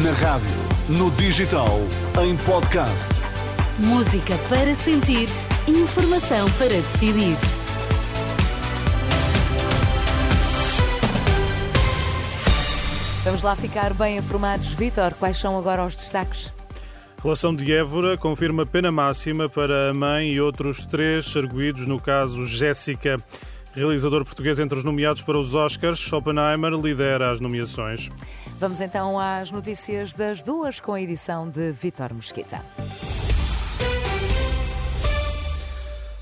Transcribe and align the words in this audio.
Na 0.00 0.10
rádio, 0.12 0.48
no 0.88 1.10
digital, 1.10 1.78
em 2.24 2.34
podcast. 2.46 3.10
Música 3.78 4.38
para 4.48 4.72
sentir, 4.72 5.28
informação 5.68 6.50
para 6.52 6.68
decidir. 6.68 7.36
Vamos 13.22 13.42
lá 13.42 13.54
ficar 13.54 13.92
bem 13.92 14.16
informados. 14.16 14.72
Vítor, 14.72 15.12
quais 15.12 15.36
são 15.36 15.58
agora 15.58 15.84
os 15.84 15.94
destaques? 15.94 16.50
Relação 17.22 17.54
de 17.54 17.70
Évora 17.70 18.16
confirma 18.16 18.64
pena 18.64 18.90
máxima 18.90 19.46
para 19.46 19.90
a 19.90 19.94
mãe 19.94 20.30
e 20.30 20.40
outros 20.40 20.86
três 20.86 21.36
arguídos 21.36 21.86
no 21.86 22.00
caso 22.00 22.46
Jéssica. 22.46 23.20
Realizador 23.74 24.24
português 24.24 24.58
entre 24.58 24.78
os 24.78 24.84
nomeados 24.84 25.20
para 25.20 25.38
os 25.38 25.54
Oscars, 25.54 26.10
Oppenheimer 26.10 26.72
lidera 26.72 27.30
as 27.30 27.40
nomeações. 27.40 28.10
Vamos 28.62 28.80
então 28.80 29.18
às 29.18 29.50
notícias 29.50 30.14
das 30.14 30.40
duas 30.40 30.78
com 30.78 30.94
a 30.94 31.00
edição 31.00 31.50
de 31.50 31.72
Vítor 31.72 32.14
Mesquita. 32.14 32.64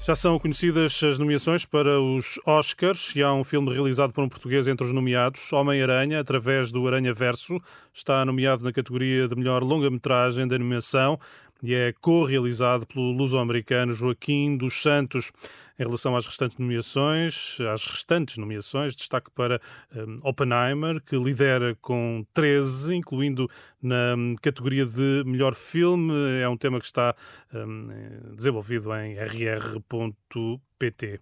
Já 0.03 0.15
são 0.15 0.39
conhecidas 0.39 1.03
as 1.03 1.19
nomeações 1.19 1.67
para 1.67 2.01
os 2.01 2.41
Oscars 2.47 3.15
e 3.15 3.23
há 3.23 3.31
um 3.34 3.45
filme 3.45 3.71
realizado 3.71 4.15
por 4.15 4.25
um 4.25 4.29
português 4.31 4.67
entre 4.69 4.87
os 4.87 4.91
nomeados, 4.91 5.53
Homem-Aranha, 5.53 6.19
através 6.19 6.73
do 6.73 6.89
Aranha 6.89 7.12
Verso. 7.12 7.61
Está 7.93 8.25
nomeado 8.25 8.65
na 8.65 8.73
categoria 8.73 9.29
de 9.29 9.37
melhor 9.37 9.62
longa-metragem 9.62 10.48
de 10.48 10.55
animação 10.55 11.19
e 11.62 11.74
é 11.74 11.92
co-realizado 12.00 12.87
pelo 12.87 13.12
luso-americano 13.12 13.92
Joaquim 13.92 14.56
dos 14.56 14.80
Santos. 14.82 15.30
Em 15.78 15.83
relação 15.83 16.14
às 16.14 16.27
restantes 16.27 16.59
nomeações, 16.59 17.59
às 17.73 17.84
restantes 17.86 18.36
nomeações, 18.36 18.95
destaque 18.95 19.30
para 19.30 19.60
um, 19.96 20.19
Oppenheimer, 20.23 21.02
que 21.02 21.16
lidera 21.16 21.74
com 21.80 22.24
13, 22.34 22.96
incluindo 22.96 23.48
na 23.83 24.14
um, 24.14 24.36
categoria 24.36 24.84
de 24.84 25.23
melhor 25.24 25.55
filme. 25.55 26.12
É 26.42 26.48
um 26.48 26.56
tema 26.56 26.78
que 26.78 26.84
está 26.84 27.14
um, 27.55 28.34
desenvolvido 28.36 28.95
em 28.95 29.17
rr.pt. 30.81 31.20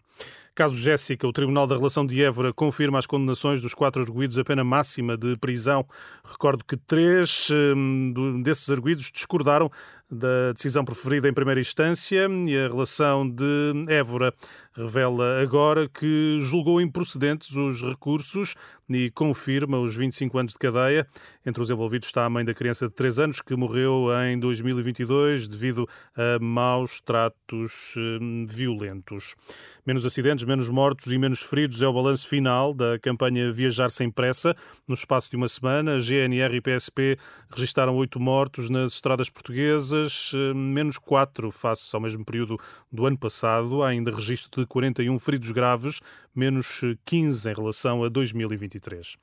Caso 0.58 0.76
Jéssica, 0.76 1.24
o 1.24 1.32
Tribunal 1.32 1.68
da 1.68 1.76
Relação 1.76 2.04
de 2.04 2.20
Évora 2.20 2.52
confirma 2.52 2.98
as 2.98 3.06
condenações 3.06 3.62
dos 3.62 3.74
quatro 3.74 4.02
arguídos 4.02 4.36
a 4.40 4.44
pena 4.44 4.64
máxima 4.64 5.16
de 5.16 5.36
prisão. 5.38 5.86
Recordo 6.24 6.64
que 6.64 6.76
três 6.76 7.48
um, 7.52 8.42
desses 8.42 8.68
arguídos 8.68 9.12
discordaram 9.12 9.70
da 10.10 10.52
decisão 10.52 10.84
preferida 10.84 11.28
em 11.28 11.32
primeira 11.34 11.60
instância 11.60 12.26
e 12.46 12.58
a 12.58 12.66
relação 12.66 13.28
de 13.28 13.84
Évora 13.88 14.34
revela 14.74 15.40
agora 15.40 15.88
que 15.88 16.38
julgou 16.40 16.80
improcedentes 16.80 17.54
os 17.54 17.80
recursos 17.82 18.56
e 18.88 19.10
confirma 19.10 19.78
os 19.78 19.94
25 19.94 20.38
anos 20.38 20.52
de 20.54 20.58
cadeia. 20.58 21.06
Entre 21.46 21.62
os 21.62 21.70
envolvidos 21.70 22.08
está 22.08 22.24
a 22.24 22.30
mãe 22.30 22.44
da 22.44 22.54
criança 22.54 22.88
de 22.88 22.94
3 22.94 23.18
anos 23.20 23.40
que 23.40 23.54
morreu 23.54 24.08
em 24.26 24.40
2022 24.40 25.46
devido 25.46 25.86
a 26.16 26.42
maus 26.42 27.00
tratos 27.00 27.94
hum, 27.96 28.44
violentos. 28.48 29.36
Menos 29.88 30.04
acidentes, 30.04 30.44
menos 30.44 30.68
mortos 30.68 31.10
e 31.10 31.16
menos 31.16 31.40
feridos 31.40 31.80
é 31.80 31.88
o 31.88 31.92
balanço 31.92 32.28
final 32.28 32.74
da 32.74 32.98
campanha 32.98 33.50
Viajar 33.50 33.90
Sem 33.90 34.10
Pressa. 34.10 34.54
No 34.86 34.94
espaço 34.94 35.30
de 35.30 35.36
uma 35.36 35.48
semana, 35.48 35.98
GNR 35.98 36.56
e 36.56 36.60
PSP 36.60 37.16
registaram 37.50 37.96
oito 37.96 38.20
mortos 38.20 38.68
nas 38.68 38.92
estradas 38.92 39.30
portuguesas, 39.30 40.32
hum, 40.34 40.54
menos 40.54 40.98
quatro 40.98 41.50
face 41.50 41.88
ao 41.94 42.02
mesmo 42.02 42.22
período 42.22 42.58
do 42.92 43.06
ano 43.06 43.16
passado. 43.16 43.82
Há 43.82 43.88
ainda 43.88 44.10
registro 44.10 44.60
de 44.60 44.66
41 44.66 45.18
feridos 45.18 45.50
graves, 45.52 46.00
menos 46.34 46.82
15 47.04 47.50
em 47.50 47.54
relação 47.54 48.04
a 48.04 48.08
2023. 48.08 49.16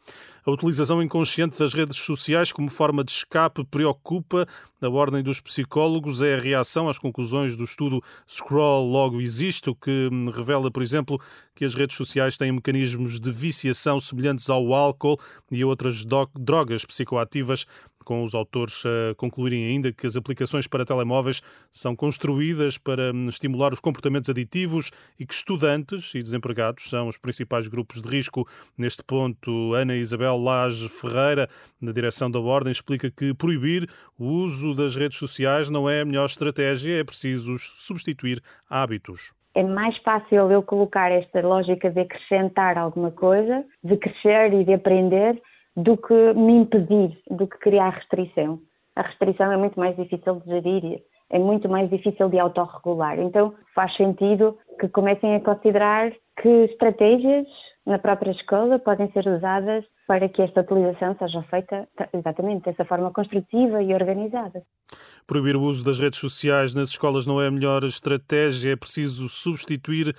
A 0.46 0.52
utilização 0.52 1.02
inconsciente 1.02 1.60
das 1.60 1.74
redes 1.74 1.98
sociais 1.98 2.52
como 2.52 2.70
forma 2.70 3.04
de 3.04 3.12
escape 3.12 3.64
preocupa. 3.66 4.48
A 4.82 4.90
Ordem 4.90 5.24
dos 5.24 5.40
Psicólogos 5.40 6.22
é 6.22 6.36
a 6.36 6.40
reação 6.40 6.88
às 6.88 7.00
conclusões 7.00 7.56
do 7.56 7.64
estudo 7.64 8.04
Scroll 8.30 8.88
Logo 8.88 9.22
Existe, 9.22 9.70
o 9.70 9.76
que 9.76 10.10
revela, 10.34 10.72
por 10.72 10.82
exemplo, 10.82 11.20
que 11.56 11.66
as 11.66 11.76
redes 11.76 11.96
sociais 11.96 12.38
têm 12.38 12.52
mecanismos 12.52 13.20
de 13.20 13.32
viciação 13.32 14.00
semelhantes 14.00 14.50
ao 14.50 14.74
álcool 14.74 15.20
e 15.52 15.62
a 15.62 15.68
outras 15.68 16.06
drogas 16.36 16.86
psicoativas 16.86 17.66
com 18.06 18.24
os 18.24 18.36
autores 18.36 18.84
a 18.86 19.16
concluírem 19.16 19.66
ainda 19.66 19.92
que 19.92 20.06
as 20.06 20.16
aplicações 20.16 20.68
para 20.68 20.86
telemóveis 20.86 21.42
são 21.72 21.96
construídas 21.96 22.78
para 22.78 23.12
estimular 23.28 23.74
os 23.74 23.80
comportamentos 23.80 24.30
aditivos 24.30 24.92
e 25.20 25.26
que 25.26 25.34
estudantes 25.34 26.14
e 26.14 26.22
desempregados 26.22 26.88
são 26.88 27.08
os 27.08 27.18
principais 27.18 27.68
grupos 27.68 28.02
de 28.02 28.08
risco. 28.08 28.48
Neste 28.78 29.04
ponto, 29.04 29.74
Ana 29.74 29.96
Isabel 29.96 30.38
Lage 30.38 30.88
Ferreira, 30.88 31.50
na 31.82 31.92
direção 31.92 32.30
da 32.30 32.40
Ordem, 32.40 32.72
explica 32.72 33.10
que 33.10 33.34
proibir 33.34 33.90
o 34.18 34.26
uso 34.26 34.76
das 34.76 34.96
redes 34.96 35.18
sociais 35.18 35.70
não 35.70 35.90
é 35.90 36.02
a 36.02 36.06
melhor 36.06 36.28
estratégia, 36.28 37.00
é 37.00 37.04
preciso 37.04 37.58
substituir 37.58 38.42
hábitos 38.70 39.34
é 39.56 39.64
mais 39.64 39.98
fácil 40.00 40.52
eu 40.52 40.62
colocar 40.62 41.12
esta 41.12 41.42
lógica 41.42 41.90
de 41.90 42.02
acrescentar 42.02 42.78
alguma 42.78 43.10
coisa, 43.10 43.64
de 43.82 43.96
crescer 43.98 44.54
e 44.54 44.66
de 44.66 44.74
aprender, 44.74 45.42
do 45.76 45.98
que 45.98 46.34
me 46.34 46.54
impedir, 46.58 47.18
do 47.30 47.48
que 47.48 47.58
criar 47.60 47.90
restrição. 47.90 48.60
A 48.96 49.02
restrição 49.02 49.52
é 49.52 49.58
muito 49.58 49.80
mais 49.80 49.96
difícil 49.96 50.42
de 50.42 50.62
gerir, 50.62 51.02
é 51.30 51.40
muito 51.40 51.68
mais 51.70 51.90
difícil 51.90 52.30
de 52.30 52.38
autorregular. 52.38 53.20
Então 53.20 53.54
faz 53.74 53.96
sentido 53.96 54.58
que 54.80 54.90
comecem 54.90 55.36
a 55.36 55.40
considerar 55.40 56.12
que 56.42 56.50
estratégias 56.66 57.48
na 57.86 57.98
própria 57.98 58.32
escola 58.32 58.78
podem 58.78 59.10
ser 59.12 59.26
usadas 59.28 59.86
para 60.08 60.30
que 60.30 60.42
esta 60.42 60.62
utilização 60.62 61.16
seja 61.18 61.42
feita 61.44 61.88
exatamente 62.14 62.66
dessa 62.66 62.86
forma 62.86 63.12
construtiva 63.12 63.82
e 63.82 63.94
organizada. 63.94 64.62
Proibir 65.28 65.56
o 65.56 65.62
uso 65.62 65.84
das 65.84 65.98
redes 65.98 66.20
sociais 66.20 66.76
nas 66.76 66.90
escolas 66.90 67.26
não 67.26 67.42
é 67.42 67.48
a 67.48 67.52
melhor 67.52 67.84
estratégia, 67.84 68.74
é 68.74 68.76
preciso 68.76 69.28
substituir 69.28 70.16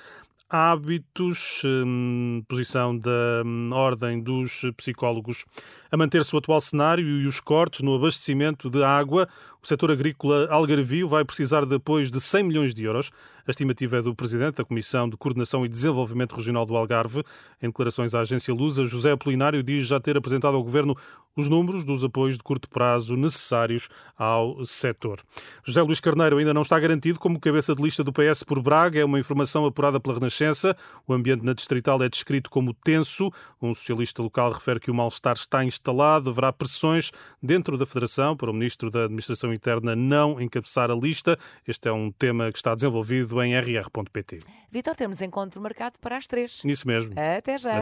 hábitos, 0.48 1.62
hum, 1.64 2.42
posição 2.48 2.96
da 2.96 3.42
hum, 3.44 3.70
Ordem 3.72 4.22
dos 4.22 4.62
Psicólogos. 4.76 5.44
A 5.90 5.96
manter-se 5.96 6.34
o 6.34 6.38
atual 6.38 6.60
cenário 6.60 7.04
e 7.04 7.26
os 7.26 7.40
cortes 7.40 7.80
no 7.82 7.96
abastecimento 7.96 8.70
de 8.70 8.82
água, 8.82 9.28
o 9.62 9.66
setor 9.66 9.90
agrícola 9.90 10.46
algarvio 10.48 11.08
vai 11.08 11.24
precisar 11.24 11.64
de 11.64 11.74
apoios 11.74 12.10
de 12.10 12.20
100 12.20 12.44
milhões 12.44 12.72
de 12.72 12.84
euros. 12.84 13.10
A 13.46 13.50
estimativa 13.50 13.96
é 13.96 14.02
do 14.02 14.14
Presidente 14.14 14.56
da 14.56 14.64
Comissão 14.64 15.08
de 15.08 15.16
Coordenação 15.16 15.64
e 15.64 15.68
Desenvolvimento 15.68 16.36
Regional 16.36 16.64
do 16.64 16.76
Algarve. 16.76 17.24
Em 17.60 17.66
declarações 17.66 18.14
à 18.14 18.20
agência 18.20 18.54
Lusa, 18.54 18.84
José 18.84 19.10
Apolinário 19.10 19.62
diz 19.62 19.86
já 19.86 19.98
ter 19.98 20.16
apresentado 20.16 20.56
ao 20.56 20.62
Governo 20.62 20.96
os 21.36 21.48
números 21.48 21.84
dos 21.84 22.02
apoios 22.02 22.36
de 22.36 22.42
curto 22.42 22.68
prazo 22.68 23.14
necessários 23.16 23.88
ao 24.16 24.64
setor. 24.64 25.20
José 25.64 25.82
Luís 25.82 26.00
Carneiro 26.00 26.38
ainda 26.38 26.54
não 26.54 26.62
está 26.62 26.80
garantido 26.80 27.18
como 27.18 27.38
cabeça 27.38 27.74
de 27.74 27.82
lista 27.82 28.02
do 28.02 28.12
PS 28.12 28.42
por 28.42 28.62
Braga, 28.62 28.98
é 28.98 29.04
uma 29.04 29.20
informação 29.20 29.66
apurada 29.66 30.00
pela 30.00 30.14
Renascença. 30.36 30.76
O 31.06 31.12
ambiente 31.12 31.44
na 31.44 31.52
Distrital 31.52 32.02
é 32.02 32.08
descrito 32.08 32.50
como 32.50 32.74
tenso. 32.74 33.30
Um 33.60 33.74
socialista 33.74 34.22
local 34.22 34.52
refere 34.52 34.80
que 34.80 34.90
o 34.90 34.94
mal-estar 34.94 35.34
está 35.34 35.64
instalado, 35.64 36.30
haverá 36.30 36.52
pressões 36.52 37.10
dentro 37.42 37.78
da 37.78 37.86
Federação 37.86 38.36
para 38.36 38.50
o 38.50 38.54
Ministro 38.54 38.90
da 38.90 39.04
Administração 39.04 39.52
Interna 39.52 39.96
não 39.96 40.40
encabeçar 40.40 40.90
a 40.90 40.94
lista. 40.94 41.36
Este 41.66 41.88
é 41.88 41.92
um 41.92 42.10
tema 42.12 42.50
que 42.50 42.58
está 42.58 42.74
desenvolvido 42.74 43.42
em 43.42 43.58
rr.pt. 43.58 44.40
Vitor, 44.70 44.94
temos 44.94 45.22
encontro 45.22 45.60
marcado 45.60 45.98
para 46.00 46.16
as 46.16 46.26
três. 46.26 46.62
Isso 46.64 46.86
mesmo. 46.86 47.14
Até 47.38 47.56
já. 47.56 47.74